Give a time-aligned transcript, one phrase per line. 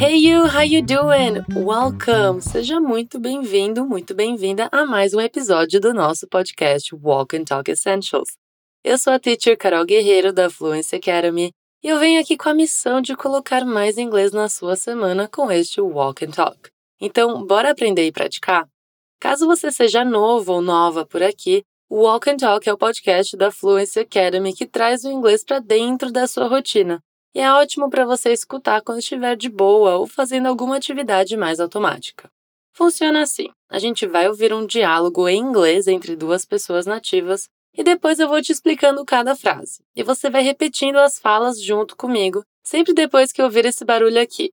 [0.00, 1.44] Hey you, how you doing?
[1.54, 2.40] Welcome!
[2.40, 7.70] Seja muito bem-vindo, muito bem-vinda a mais um episódio do nosso podcast Walk and Talk
[7.70, 8.30] Essentials.
[8.82, 11.52] Eu sou a teacher Carol Guerreiro da Fluency Academy
[11.84, 15.52] e eu venho aqui com a missão de colocar mais inglês na sua semana com
[15.52, 16.70] este Walk and Talk.
[16.98, 18.66] Então, bora aprender e praticar?
[19.20, 23.36] Caso você seja novo ou nova por aqui, o Walk and Talk é o podcast
[23.36, 27.02] da Fluency Academy que traz o inglês para dentro da sua rotina
[27.34, 31.60] e é ótimo para você escutar quando estiver de boa ou fazendo alguma atividade mais
[31.60, 32.30] automática.
[32.72, 37.84] Funciona assim: a gente vai ouvir um diálogo em inglês entre duas pessoas nativas e
[37.84, 39.82] depois eu vou te explicando cada frase.
[39.94, 44.50] E você vai repetindo as falas junto comigo, sempre depois que ouvir esse barulho aqui.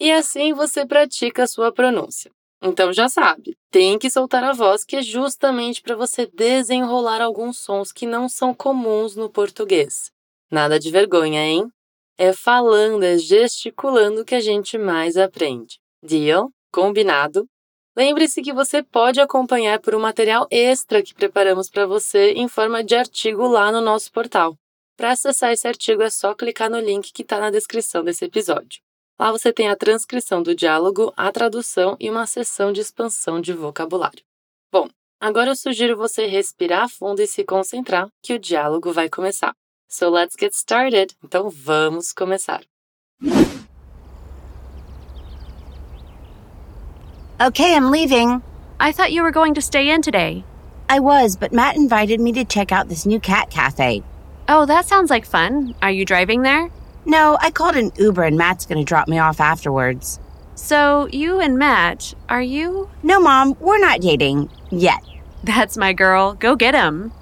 [0.00, 2.30] E assim você pratica a sua pronúncia.
[2.62, 7.58] Então já sabe, tem que soltar a voz, que é justamente para você desenrolar alguns
[7.58, 10.10] sons que não são comuns no português.
[10.50, 11.70] Nada de vergonha, hein?
[12.20, 15.78] É falando, é gesticulando que a gente mais aprende.
[16.02, 16.50] Deal?
[16.72, 17.46] Combinado?
[17.96, 22.82] Lembre-se que você pode acompanhar por um material extra que preparamos para você em forma
[22.82, 24.56] de artigo lá no nosso portal.
[24.96, 28.80] Para acessar esse artigo é só clicar no link que está na descrição desse episódio.
[29.16, 33.52] Lá você tem a transcrição do diálogo, a tradução e uma sessão de expansão de
[33.52, 34.24] vocabulário.
[34.72, 34.88] Bom,
[35.20, 39.54] agora eu sugiro você respirar fundo e se concentrar, que o diálogo vai começar.
[39.88, 41.14] So let's get started.
[41.24, 42.62] Então vamos começar.
[47.40, 48.42] Okay, I'm leaving.
[48.80, 50.44] I thought you were going to stay in today.
[50.88, 54.02] I was, but Matt invited me to check out this new cat cafe.
[54.48, 55.74] Oh, that sounds like fun.
[55.82, 56.68] Are you driving there?
[57.04, 60.20] No, I called an Uber and Matt's gonna drop me off afterwards.
[60.54, 62.90] So, you and Matt, are you?
[63.02, 64.50] No, Mom, we're not dating.
[64.70, 65.00] Yet.
[65.44, 66.34] That's my girl.
[66.34, 67.12] Go get him.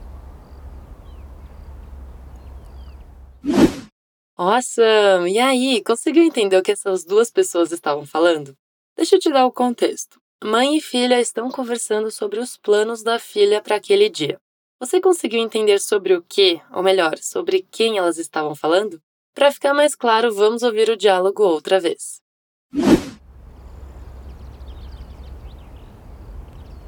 [4.36, 5.32] Awesome!
[5.32, 8.54] E aí, conseguiu entender o que essas duas pessoas estavam falando?
[8.96, 10.18] Deixa eu te dar o contexto.
[10.44, 14.38] Mãe e filha estão conversando sobre os planos da filha para aquele dia.
[14.78, 19.00] Você conseguiu entender sobre o que, ou melhor, sobre quem elas estavam falando?
[19.34, 22.20] Para ficar mais claro, vamos ouvir o diálogo outra vez.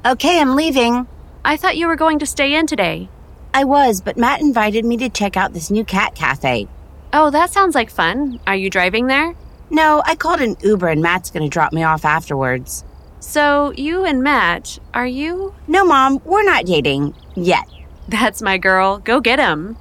[0.05, 1.07] Okay, I'm leaving.
[1.43, 3.09] I thought you were going to stay in today.
[3.53, 6.67] I was, but Matt invited me to check out this new cat cafe.
[7.11, 8.39] Oh, that sounds like fun.
[8.45, 9.35] Are you driving there?
[9.69, 12.83] No, I called an Uber and Matt's gonna drop me off afterwards.
[13.19, 15.53] So, you and Matt, are you?
[15.67, 17.13] No, Mom, we're not dating.
[17.35, 17.67] Yet.
[18.07, 18.99] That's my girl.
[18.99, 19.77] Go get him.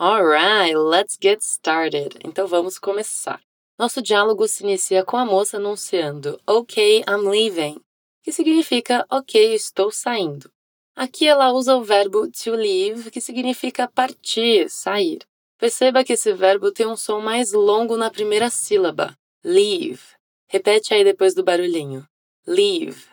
[0.00, 2.18] Alright, let's get started.
[2.24, 3.38] Então vamos começar.
[3.78, 7.80] Nosso diálogo se inicia com a moça anunciando OK, I'm leaving,
[8.22, 10.50] que significa OK, estou saindo.
[10.94, 15.18] Aqui ela usa o verbo to leave, que significa partir, sair.
[15.58, 19.16] Perceba que esse verbo tem um som mais longo na primeira sílaba.
[19.44, 20.02] Leave.
[20.48, 22.06] Repete aí depois do barulhinho.
[22.46, 23.06] Leave.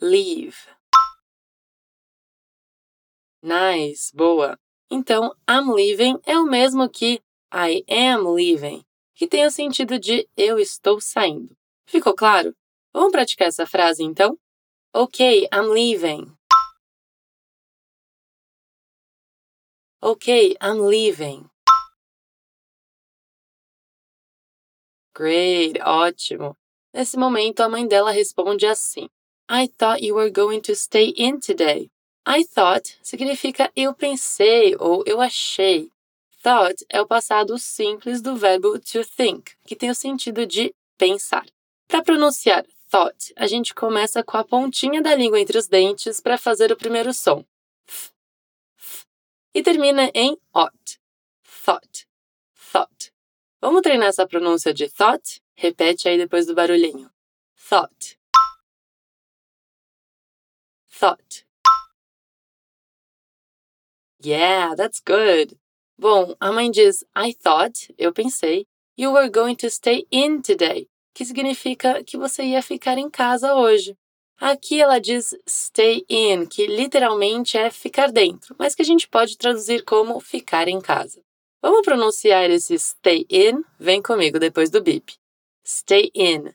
[0.00, 0.56] Leave.
[3.42, 4.58] Nice, boa.
[4.90, 7.20] Então, I'm leaving é o mesmo que
[7.52, 8.84] I am leaving,
[9.14, 11.57] que tem o sentido de eu estou saindo.
[11.88, 12.54] Ficou claro?
[12.92, 14.38] Vamos praticar essa frase então?
[14.94, 16.36] Okay, I'm leaving.
[20.02, 21.48] Okay, I'm leaving.
[25.14, 26.54] Great, ótimo.
[26.92, 29.08] Nesse momento, a mãe dela responde assim:
[29.50, 31.90] I thought you were going to stay in today.
[32.26, 35.90] I thought significa eu pensei ou eu achei.
[36.42, 41.46] Thought é o passado simples do verbo to think, que tem o sentido de pensar.
[41.88, 46.36] Para pronunciar thought, a gente começa com a pontinha da língua entre os dentes para
[46.36, 47.42] fazer o primeiro som.
[49.54, 51.00] E termina em ought.
[51.64, 52.06] Thought.
[52.72, 53.12] Thought.
[53.60, 55.42] Vamos treinar essa pronúncia de thought?
[55.54, 57.10] Repete aí depois do barulhinho.
[57.56, 58.18] Thought.
[60.90, 61.46] Thought.
[64.22, 65.58] Yeah, that's good.
[65.98, 70.86] Bom, a mãe diz I thought, eu pensei, you were going to stay in today
[71.18, 73.98] que significa que você ia ficar em casa hoje.
[74.40, 79.36] Aqui ela diz stay in, que literalmente é ficar dentro, mas que a gente pode
[79.36, 81.20] traduzir como ficar em casa.
[81.60, 83.64] Vamos pronunciar esse stay in?
[83.80, 85.12] Vem comigo depois do bip.
[85.66, 86.54] Stay in.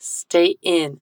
[0.00, 1.00] Stay in.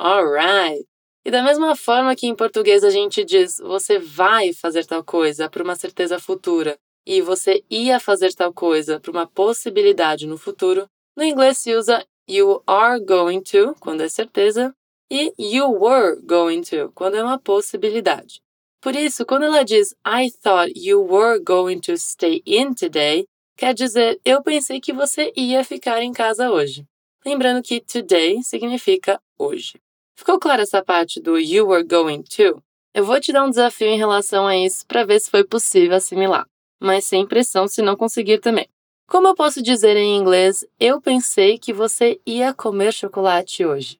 [0.00, 0.88] Alright.
[1.22, 5.50] E da mesma forma que em português a gente diz você vai fazer tal coisa
[5.50, 10.86] para uma certeza futura, e você ia fazer tal coisa para uma possibilidade no futuro,
[11.16, 14.74] no inglês se usa you are going to, quando é certeza,
[15.10, 18.42] e you were going to, quando é uma possibilidade.
[18.78, 23.26] Por isso, quando ela diz I thought you were going to stay in today,
[23.56, 26.84] quer dizer eu pensei que você ia ficar em casa hoje.
[27.24, 29.80] Lembrando que today significa hoje.
[30.14, 32.62] Ficou clara essa parte do you were going to?
[32.94, 35.96] Eu vou te dar um desafio em relação a isso para ver se foi possível
[35.96, 36.46] assimilar,
[36.80, 38.68] mas sem pressão se não conseguir também.
[39.06, 43.98] Como eu posso dizer em inglês, eu pensei que você ia comer chocolate hoje?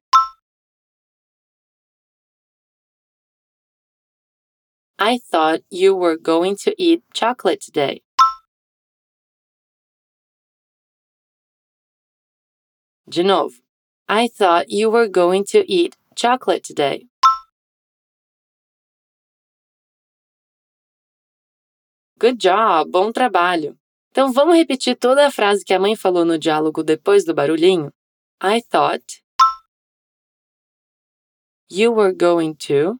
[4.99, 8.03] I thought you were going to eat chocolate today.
[13.07, 13.55] De novo.
[14.07, 17.08] I thought you were going to eat chocolate today.
[22.19, 23.79] Good job, bom trabalho.
[24.11, 27.93] Então vamos repetir toda a frase que a mãe falou no diálogo depois do barulhinho?
[28.43, 29.23] I thought
[31.71, 32.99] you were going to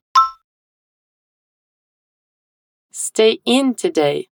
[2.93, 4.29] stay in today.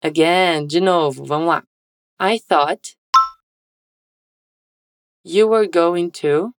[0.00, 1.64] Again, de novo, vamos lá.
[2.20, 2.96] I thought
[5.24, 6.52] you were going to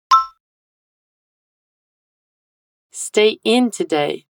[2.91, 4.25] stay in today.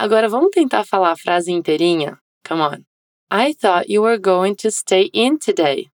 [0.00, 2.18] Agora vamos tentar falar a frase inteirinha?
[2.42, 2.86] Come on.
[3.30, 5.90] I thought you were going to stay in today.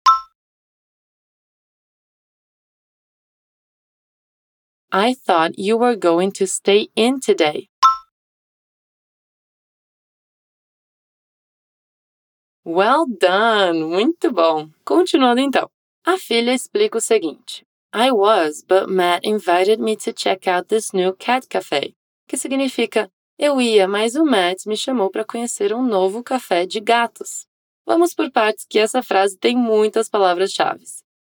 [4.91, 7.69] I thought you were going to stay in today.
[12.65, 13.83] Well done!
[13.83, 14.71] Muito bom!
[14.83, 15.69] Continuando então.
[16.03, 17.63] A filha explica o seguinte:
[17.93, 21.93] I was, but Matt invited me to check out this new cat cafe.
[22.27, 23.11] Que significa
[23.43, 27.47] eu ia, mas o Matt me chamou para conhecer um novo café de gatos.
[27.83, 30.85] Vamos por partes que essa frase tem muitas palavras-chave.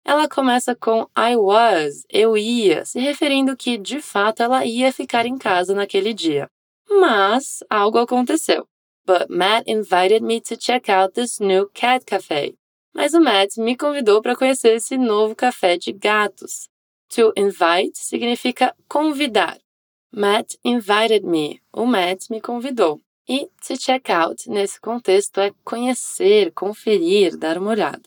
[0.04, 5.26] Ela começa com I was, eu ia, se referindo que de fato ela ia ficar
[5.26, 6.48] em casa naquele dia.
[6.88, 8.68] Mas algo aconteceu.
[9.04, 12.54] But Matt invited me to check out this new cat cafe.
[12.94, 16.68] Mas o Matt me convidou para conhecer esse novo café de gatos.
[17.16, 19.58] To invite significa convidar.
[20.12, 21.60] Matt invited me.
[21.72, 23.00] O Matt me convidou.
[23.28, 28.02] E to check out, nesse contexto, é conhecer, conferir, dar uma olhada.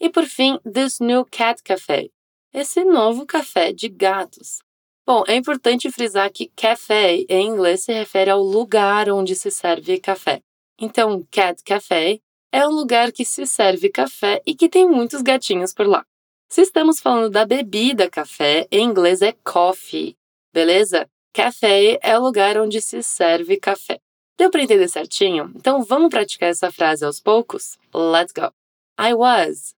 [0.00, 2.10] E por fim, this new cat cafe.
[2.52, 4.62] Esse novo café de gatos.
[5.06, 9.98] Bom, é importante frisar que café em inglês se refere ao lugar onde se serve
[9.98, 10.40] café.
[10.80, 12.20] Então, cat café
[12.52, 16.04] é um lugar que se serve café e que tem muitos gatinhos por lá.
[16.48, 20.16] Se estamos falando da bebida café, em inglês é coffee,
[20.52, 21.08] beleza?
[21.32, 24.00] Café é o lugar onde se serve café.
[24.36, 25.52] Deu para entender certinho?
[25.54, 27.78] Então vamos praticar essa frase aos poucos?
[27.94, 28.52] Let's go.
[28.98, 29.74] I was.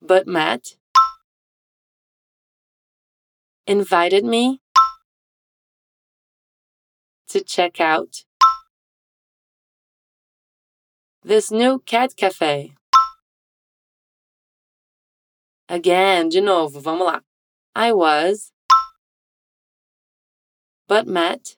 [0.00, 0.76] But Matt
[3.66, 4.60] invited me
[7.28, 8.24] to check out
[11.22, 12.74] this new cat cafe.
[15.68, 17.22] Again, de novo, vamos lá.
[17.74, 18.52] I was,
[20.92, 21.56] but Matt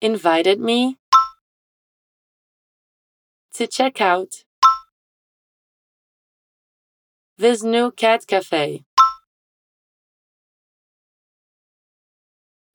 [0.00, 0.98] invited me
[3.52, 4.44] to check out
[7.36, 8.84] this new cat cafe.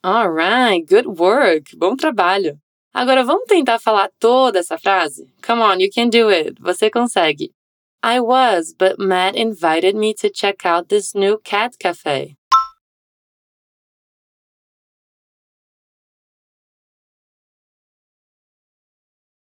[0.06, 1.68] Alright, good work.
[1.78, 2.60] Bom trabalho.
[2.94, 5.24] Agora vamos tentar falar toda essa frase?
[5.42, 6.60] Come on, you can do it.
[6.60, 7.54] Você consegue.
[8.04, 12.36] I was, but Matt invited me to check out this new cat cafe.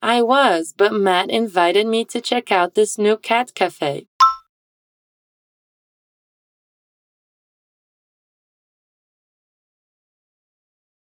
[0.05, 4.05] I was, but Matt invited me to check out this new cat cafe.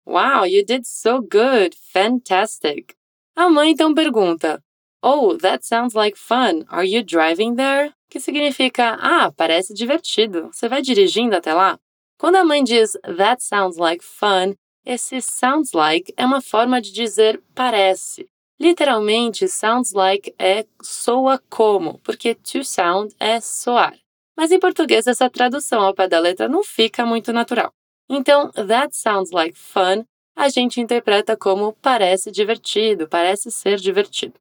[0.05, 1.75] Wow, you did so good!
[1.75, 2.95] Fantastic!
[3.35, 4.63] A mãe então pergunta:
[5.03, 6.63] Oh, that sounds like fun.
[6.69, 7.93] Are you driving there?
[8.09, 10.49] Que significa: Ah, parece divertido.
[10.53, 11.77] Você vai dirigindo até lá?
[12.17, 16.93] Quando a mãe diz That sounds like fun, esse sounds like é uma forma de
[16.93, 18.29] dizer parece.
[18.59, 23.95] Literalmente, sounds like é soa como, porque to sound é soar.
[24.35, 27.71] Mas em português, essa tradução ao pé da letra não fica muito natural.
[28.09, 30.03] Então, that sounds like fun
[30.35, 34.35] a gente interpreta como parece divertido, parece ser divertido.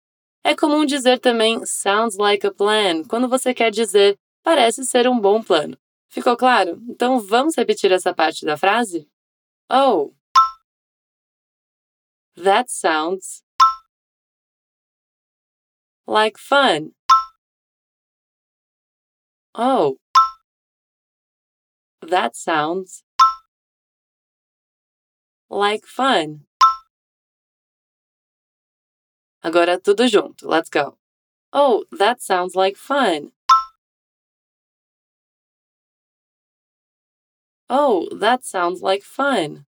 [0.45, 5.19] É comum dizer também sounds like a plan quando você quer dizer parece ser um
[5.19, 5.77] bom plano.
[6.11, 6.81] Ficou claro?
[6.89, 9.09] Então vamos repetir essa parte da frase?
[9.71, 10.13] Oh,
[12.37, 13.46] that sounds
[16.07, 16.93] like fun.
[19.55, 19.97] Oh,
[22.03, 23.03] that sounds
[25.51, 26.47] like fun.
[29.43, 30.49] Agora tudo junto.
[30.49, 30.99] Let's go.
[31.53, 33.33] Oh, that sounds like fun.
[37.69, 39.67] Oh, that sounds like fun.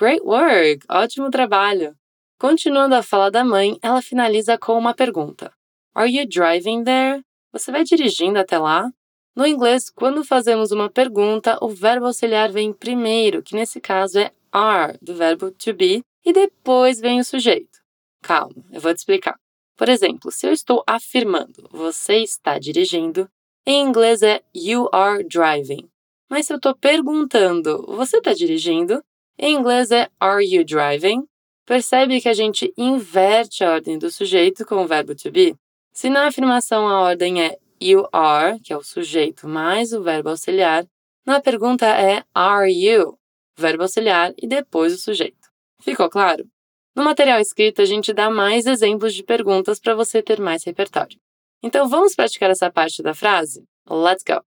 [0.00, 0.86] Great work!
[0.88, 1.94] Ótimo trabalho!
[2.38, 5.52] Continuando a fala da mãe, ela finaliza com uma pergunta:
[5.94, 7.22] Are you driving there?
[7.52, 8.90] Você vai dirigindo até lá?
[9.36, 14.32] No inglês, quando fazemos uma pergunta, o verbo auxiliar vem primeiro, que nesse caso é
[14.50, 17.78] are, do verbo to be, e depois vem o sujeito.
[18.22, 19.38] Calma, eu vou te explicar.
[19.76, 23.28] Por exemplo, se eu estou afirmando você está dirigindo,
[23.66, 25.90] em inglês é you are driving.
[26.26, 29.04] Mas se eu estou perguntando você está dirigindo,
[29.42, 31.26] em inglês é Are you driving?
[31.64, 35.56] Percebe que a gente inverte a ordem do sujeito com o verbo to be?
[35.94, 40.28] Se na afirmação a ordem é you are, que é o sujeito mais o verbo
[40.28, 40.84] auxiliar,
[41.24, 43.18] na pergunta é Are you?
[43.56, 45.48] Verbo auxiliar e depois o sujeito.
[45.80, 46.44] Ficou claro?
[46.94, 51.18] No material escrito, a gente dá mais exemplos de perguntas para você ter mais repertório.
[51.62, 53.64] Então vamos praticar essa parte da frase?
[53.88, 54.42] Let's go.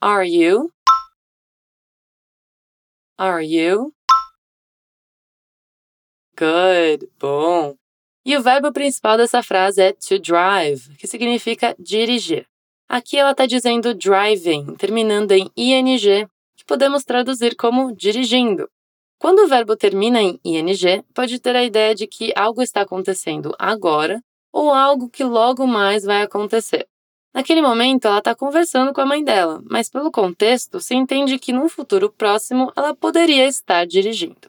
[0.00, 0.70] Are you?
[3.18, 3.92] Are you?
[6.38, 7.74] Good, bom.
[8.24, 12.46] E o verbo principal dessa frase é to drive, que significa dirigir.
[12.88, 18.68] Aqui ela está dizendo driving, terminando em ing, que podemos traduzir como dirigindo.
[19.18, 23.52] Quando o verbo termina em ing, pode ter a ideia de que algo está acontecendo
[23.58, 26.86] agora ou algo que logo mais vai acontecer.
[27.34, 31.52] Naquele momento, ela está conversando com a mãe dela, mas pelo contexto, se entende que
[31.52, 34.47] num futuro próximo ela poderia estar dirigindo.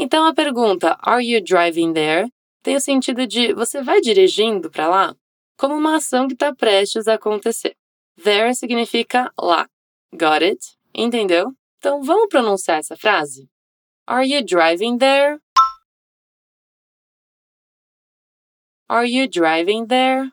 [0.00, 2.32] Então a pergunta Are you driving there?
[2.62, 5.16] tem o sentido de você vai dirigindo para lá?
[5.56, 7.76] Como uma ação que está prestes a acontecer.
[8.22, 9.68] There significa lá.
[10.12, 10.78] Got it?
[10.94, 11.52] Entendeu?
[11.78, 13.48] Então vamos pronunciar essa frase?
[14.06, 15.40] Are you driving there?
[18.88, 20.30] Are you driving there?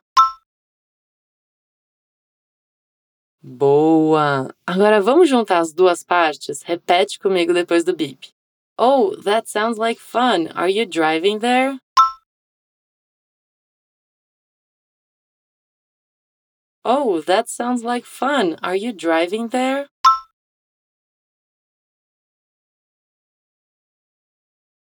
[3.41, 4.53] Boa!
[4.67, 6.61] Agora vamos juntar as duas partes?
[6.63, 8.34] Repete comigo depois do beep.
[8.77, 10.49] Oh, that sounds like fun.
[10.49, 11.79] Are you driving there?
[16.83, 18.57] Oh, that sounds like fun.
[18.61, 19.87] Are you driving there?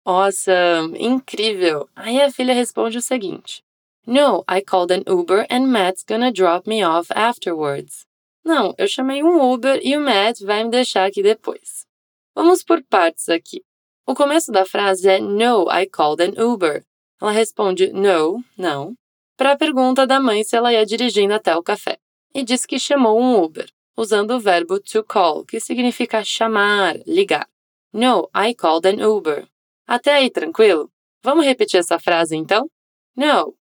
[0.05, 0.95] Awesome!
[0.95, 1.89] Incrível!
[1.95, 3.63] Aí a filha responde o seguinte:
[4.05, 8.05] No, I called an Uber and Matt's gonna drop me off afterwards.
[8.45, 11.87] Não, eu chamei um Uber e o Matt vai me deixar aqui depois.
[12.35, 13.64] Vamos por partes aqui.
[14.07, 16.85] O começo da frase é No, I called an Uber.
[17.19, 18.93] Ela responde no, não,
[19.35, 21.97] para a pergunta da mãe se ela ia dirigindo até o café.
[22.33, 27.49] E diz que chamou um Uber, usando o verbo to call, que significa chamar, ligar.
[27.91, 29.47] No, I called an Uber.
[29.87, 30.91] Até aí, tranquilo?
[31.23, 32.69] Vamos repetir essa frase então?
[33.15, 33.57] No.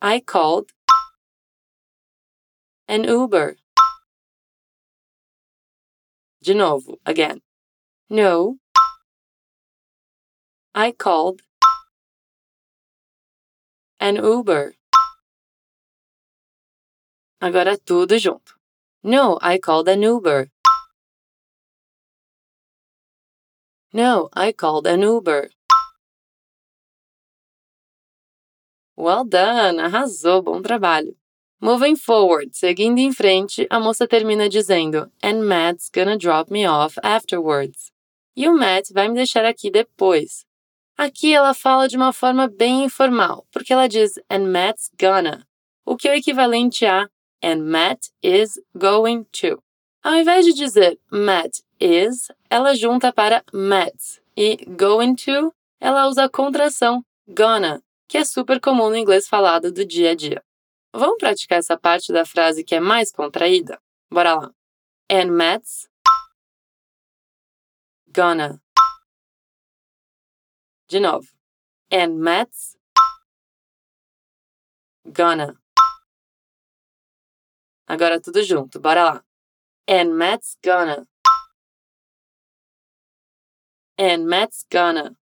[0.00, 0.72] I called
[2.88, 3.56] an Uber.
[6.40, 7.43] De novo, again.
[8.14, 8.58] No.
[10.72, 11.42] I called
[13.98, 14.76] an Uber.
[17.40, 18.52] Agora tudo junto.
[19.02, 20.48] No, I called an Uber.
[23.92, 25.50] No, I called an Uber.
[28.96, 29.78] Well done!
[29.78, 31.16] Arrasou, bom trabalho.
[31.60, 36.96] Moving forward, seguindo em frente, a moça termina dizendo: And Matt's gonna drop me off
[37.02, 37.93] afterwards.
[38.36, 40.44] E o Matt vai me deixar aqui depois.
[40.96, 45.46] Aqui ela fala de uma forma bem informal, porque ela diz and Matt's gonna,
[45.84, 47.08] o que é o equivalente a
[47.42, 49.62] and Matt is going to.
[50.02, 56.24] Ao invés de dizer Matt is, ela junta para Matt's e going to, ela usa
[56.24, 60.42] a contração gonna, que é super comum no inglês falado do dia a dia.
[60.92, 63.80] Vamos praticar essa parte da frase que é mais contraída?
[64.10, 64.50] Bora lá.
[65.10, 65.88] And Matt's
[68.14, 68.60] gonna.
[70.88, 71.26] De novo.
[71.90, 72.76] And Matt's
[75.12, 75.54] gonna.
[77.86, 79.24] Agora tudo junto, bora lá.
[79.86, 81.06] And Matt's gonna.
[83.98, 85.16] And Matt's gonna.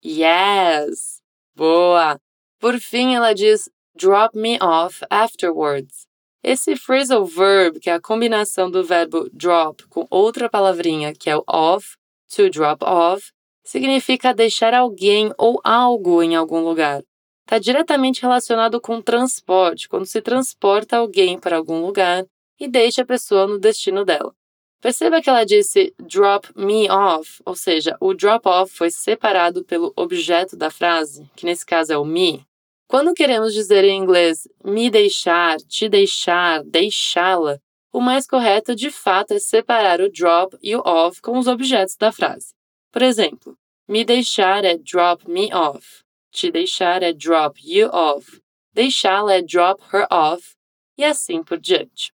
[0.00, 1.20] Yes!
[1.56, 2.20] Boa!
[2.60, 6.06] Por fim, ela diz drop me off afterwards.
[6.44, 11.36] Esse phrasal verb, que é a combinação do verbo drop com outra palavrinha, que é
[11.36, 11.96] o off,
[12.34, 13.32] To drop off
[13.62, 17.02] significa deixar alguém ou algo em algum lugar.
[17.46, 22.24] Está diretamente relacionado com transporte, quando se transporta alguém para algum lugar
[22.58, 24.34] e deixa a pessoa no destino dela.
[24.80, 29.92] Perceba que ela disse drop me off, ou seja, o drop off foi separado pelo
[29.96, 32.44] objeto da frase, que nesse caso é o me.
[32.86, 37.58] Quando queremos dizer em inglês me deixar, te deixar, deixá-la,
[37.92, 41.96] o mais correto de fato é separar o drop e o off com os objetos
[41.96, 42.52] da frase.
[42.92, 43.56] Por exemplo,
[43.88, 48.40] me deixar é drop me off, te deixar é drop you off,
[48.72, 50.54] deixá-la é drop her off,
[50.98, 52.12] e assim por diante.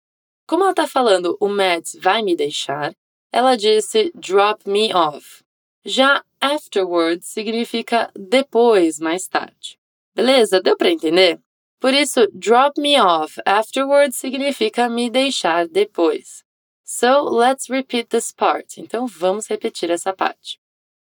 [0.46, 2.92] Como ela está falando o Matt vai me deixar,
[3.32, 5.44] ela disse drop me off.
[5.84, 9.77] Já afterwards significa depois, mais tarde.
[10.18, 10.60] Beleza?
[10.60, 11.40] Deu para entender?
[11.78, 16.42] Por isso, drop me off afterwards significa me deixar depois.
[16.82, 18.80] So, let's repeat this part.
[18.80, 20.58] Então, vamos repetir essa parte.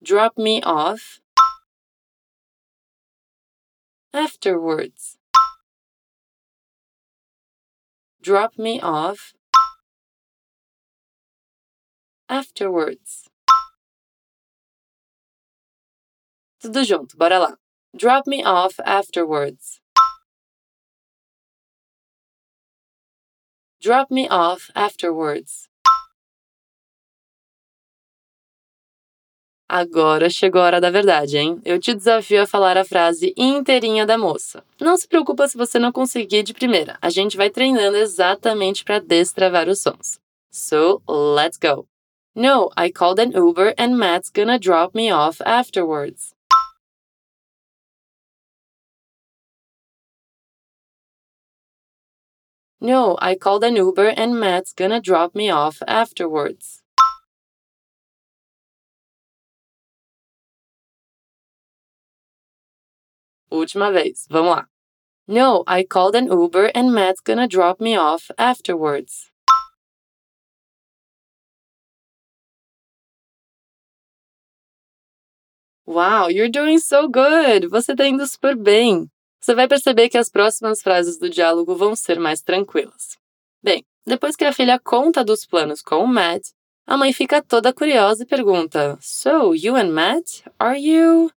[0.02, 1.20] Drop me off
[4.14, 5.20] afterwards.
[8.22, 9.34] drop me off
[12.30, 13.30] afterwards.
[16.60, 17.61] Tudo junto, bora lá.
[17.94, 19.82] Drop me off afterwards.
[23.82, 25.68] Drop me off afterwards.
[29.68, 31.62] Agora chegou a hora da verdade, hein?
[31.66, 34.64] Eu te desafio a falar a frase inteirinha da moça.
[34.80, 36.98] Não se preocupa se você não conseguir de primeira.
[37.02, 40.20] A gente vai treinando exatamente para destravar os sons.
[40.50, 41.88] So, let's go.
[42.34, 46.34] No, I called an Uber and Matt's gonna drop me off afterwards.
[52.84, 56.82] No, I called an Uber and Matt's gonna drop me off afterwards.
[63.52, 64.26] Última vez.
[64.32, 64.66] Vamos lá.
[65.28, 69.30] No, I called an Uber and Matt's gonna drop me off afterwards.
[75.86, 77.70] Wow, you're doing so good!
[77.70, 79.12] Você está indo super bem.
[79.42, 83.18] Você vai perceber que as próximas frases do diálogo vão ser mais tranquilas.
[83.64, 86.50] Bem, depois que a filha conta dos planos com o Matt,
[86.86, 91.32] a mãe fica toda curiosa e pergunta: So, you and Matt, are you?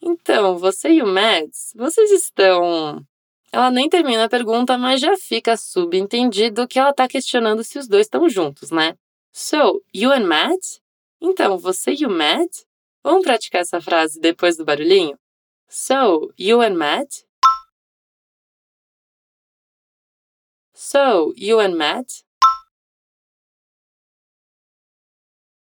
[0.00, 3.04] Então, você e o Mads, vocês estão.
[3.52, 7.88] Ela nem termina a pergunta, mas já fica subentendido que ela está questionando se os
[7.88, 8.94] dois estão juntos, né?
[9.32, 10.78] So, you and Matt?
[11.20, 12.62] Então, você e o Matt?
[13.02, 15.18] Vamos praticar essa frase depois do barulhinho?
[15.68, 17.24] So, you and Matt?
[20.82, 22.24] So, you and Matt?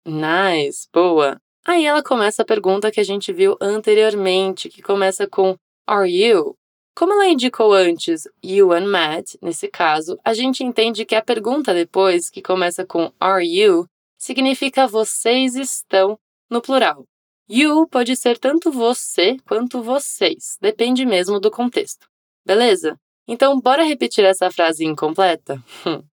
[0.07, 1.38] Nice, boa.
[1.67, 6.57] Aí ela começa a pergunta que a gente viu anteriormente, que começa com Are you?
[6.97, 11.75] Como ela indicou antes you and Matt, nesse caso, a gente entende que a pergunta
[11.75, 13.87] depois, que começa com Are you,
[14.17, 17.05] significa vocês estão no plural.
[17.47, 22.09] You pode ser tanto você quanto vocês, depende mesmo do contexto.
[22.43, 22.99] Beleza?
[23.27, 25.63] Então, bora repetir essa frase incompleta?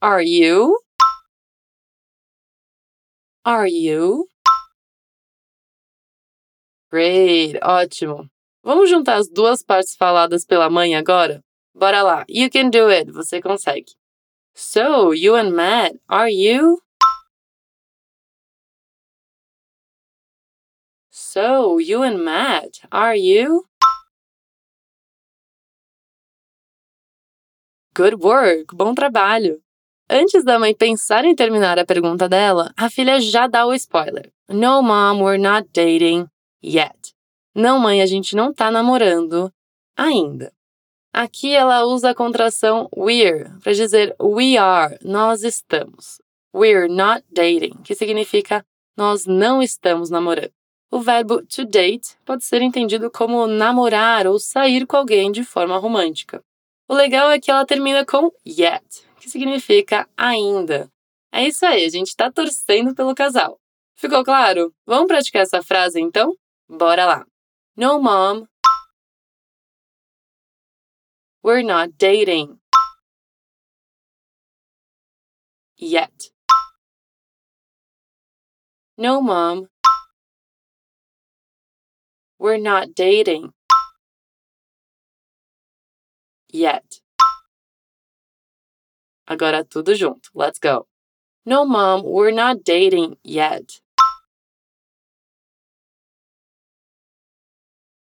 [0.00, 0.76] Are you?
[3.44, 4.28] Are you?
[6.92, 8.28] Great, ótimo.
[8.62, 11.42] Vamos juntar as duas partes faladas pela mãe agora?
[11.74, 12.24] Bora lá.
[12.28, 13.10] You can do it.
[13.12, 13.94] Você consegue.
[14.54, 16.82] So, you and Matt, are you?
[21.10, 23.64] So, you and Matt, are you?
[28.00, 29.60] Good work, bom trabalho.
[30.08, 34.32] Antes da mãe pensar em terminar a pergunta dela, a filha já dá o spoiler.
[34.48, 36.26] No, mom, we're not dating
[36.64, 37.14] yet.
[37.54, 39.52] Não, mãe, a gente não tá namorando
[39.94, 40.50] ainda.
[41.12, 46.22] Aqui ela usa a contração we're para dizer we are, nós estamos.
[46.54, 48.64] We're not dating, que significa
[48.96, 50.52] nós não estamos namorando.
[50.90, 55.76] O verbo to date pode ser entendido como namorar ou sair com alguém de forma
[55.76, 56.42] romântica.
[56.90, 60.90] O legal é que ela termina com yet, que significa ainda.
[61.30, 63.60] É isso aí, a gente está torcendo pelo casal.
[63.94, 64.74] Ficou claro?
[64.84, 66.36] Vamos praticar essa frase então?
[66.68, 67.24] Bora lá.
[67.76, 68.44] No, mom.
[71.44, 72.58] We're not dating.
[75.80, 76.32] Yet.
[78.98, 79.68] No, mom.
[82.40, 83.52] We're not dating
[86.52, 87.00] yet.
[89.26, 90.30] Agora tudo junto.
[90.34, 90.86] Let's go.
[91.46, 93.80] No, mom, we're not dating yet.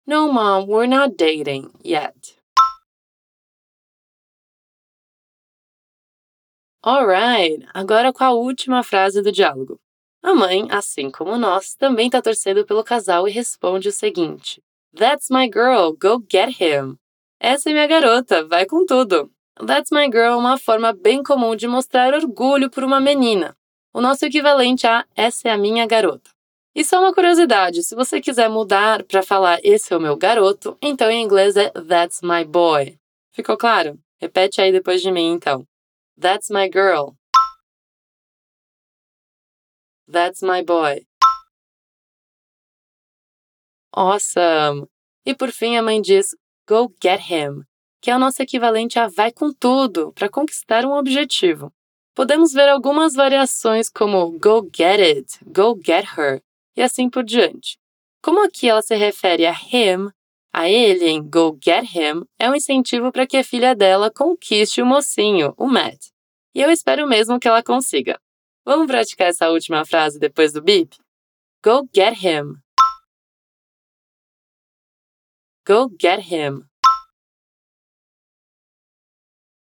[0.06, 2.36] No, mom, we're not dating yet.
[6.86, 9.80] Alright, agora com a última frase do diálogo.
[10.22, 14.62] A mãe, assim como nós, também está torcendo pelo casal e responde o seguinte:
[14.96, 16.99] That's my girl, go get him.
[17.42, 19.32] Essa é minha garota, vai com tudo.
[19.66, 23.56] That's my girl é uma forma bem comum de mostrar orgulho por uma menina.
[23.94, 26.30] O nosso equivalente a essa é a minha garota.
[26.74, 30.76] E só uma curiosidade, se você quiser mudar para falar esse é o meu garoto,
[30.82, 32.98] então em inglês é That's my boy.
[33.32, 33.98] Ficou claro?
[34.20, 35.66] Repete aí depois de mim então.
[36.20, 37.14] That's my girl.
[40.12, 41.06] That's my boy.
[43.92, 44.86] Awesome!
[45.24, 46.28] E por fim a mãe diz
[46.70, 47.64] Go get him,
[48.00, 51.72] que é o nosso equivalente a vai com tudo para conquistar um objetivo.
[52.14, 56.40] Podemos ver algumas variações como go get it, go get her
[56.76, 57.76] e assim por diante.
[58.22, 60.12] Como aqui ela se refere a him,
[60.52, 64.80] a ele em Go Get Him é um incentivo para que a filha dela conquiste
[64.80, 66.10] o mocinho, o Matt.
[66.54, 68.16] E eu espero mesmo que ela consiga.
[68.64, 70.96] Vamos praticar essa última frase depois do beep?
[71.64, 72.60] Go get him.
[75.64, 76.66] Go get him.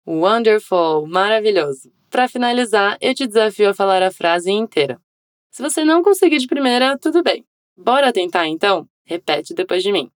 [0.05, 1.91] Wonderful, maravilhoso.
[2.09, 5.01] Para finalizar, eu te desafio a falar a frase inteira.
[5.49, 7.45] Se você não conseguir de primeira, tudo bem.
[7.77, 8.89] Bora tentar então?
[9.05, 10.11] Repete depois de mim.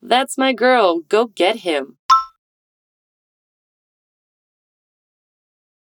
[0.00, 1.96] That's my girl, go get him.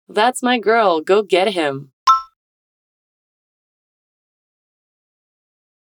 [0.07, 1.91] That's my girl, go get him.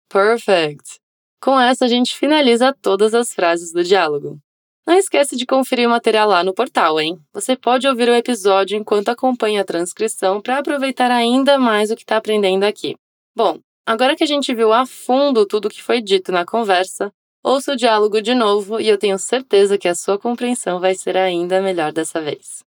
[0.08, 1.01] Perfect!
[1.42, 4.38] Com essa, a gente finaliza todas as frases do diálogo.
[4.86, 7.18] Não esquece de conferir o material lá no portal, hein?
[7.34, 12.02] Você pode ouvir o episódio enquanto acompanha a transcrição para aproveitar ainda mais o que
[12.02, 12.94] está aprendendo aqui.
[13.34, 17.12] Bom, agora que a gente viu a fundo tudo o que foi dito na conversa,
[17.42, 21.16] ouça o diálogo de novo e eu tenho certeza que a sua compreensão vai ser
[21.16, 22.62] ainda melhor dessa vez.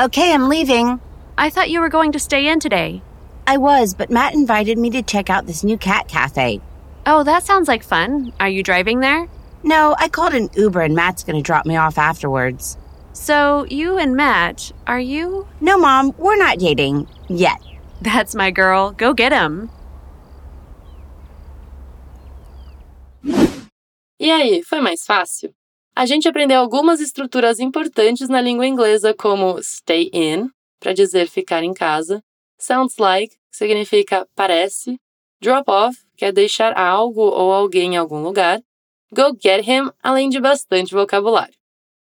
[0.00, 1.00] Okay, I'm leaving.
[1.36, 3.02] I thought you were going to stay in today.
[3.48, 6.60] I was, but Matt invited me to check out this new cat cafe.
[7.06, 8.30] Oh, that sounds like fun.
[8.38, 9.26] Are you driving there?
[9.62, 12.76] No, I called an Uber and Matt's gonna drop me off afterwards.
[13.14, 15.48] So, you and Matt, are you?
[15.62, 17.08] No, Mom, we're not dating.
[17.30, 17.58] Yet.
[18.02, 18.90] That's my girl.
[18.90, 19.70] Go get him.
[24.20, 25.54] E aí, foi mais fácil?
[25.96, 31.62] A gente aprendeu algumas estruturas importantes na língua inglesa, como stay in, para dizer ficar
[31.62, 32.22] em casa,
[32.58, 34.98] sounds like, que significa parece,
[35.40, 38.60] drop off, que é deixar algo ou alguém em algum lugar,
[39.12, 41.54] go get him, além de bastante vocabulário.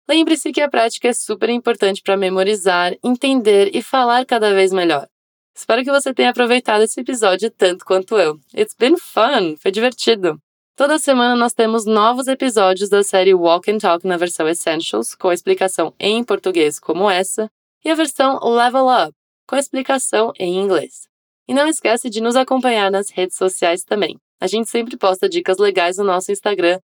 [0.09, 5.09] Lembre-se que a prática é super importante para memorizar, entender e falar cada vez melhor.
[5.55, 8.39] Espero que você tenha aproveitado esse episódio tanto quanto eu.
[8.55, 9.57] It's been fun!
[9.57, 10.39] Foi divertido!
[10.77, 15.33] Toda semana nós temos novos episódios da série Walk and Talk na versão Essentials, com
[15.33, 17.49] explicação em português como essa,
[17.85, 19.15] e a versão Level Up,
[19.47, 21.09] com explicação em inglês.
[21.49, 24.17] E não esquece de nos acompanhar nas redes sociais também.
[24.41, 26.79] A gente sempre posta dicas legais no nosso Instagram,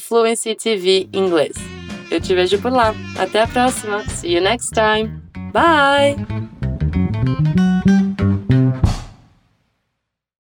[0.00, 1.54] FluencyTV Inglês.
[2.10, 2.94] Eu te vejo por lá.
[3.18, 4.04] Até a próxima.
[4.08, 5.10] See you next time.
[5.52, 6.16] Bye!